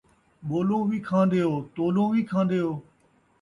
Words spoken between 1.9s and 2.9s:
وی کھاندے او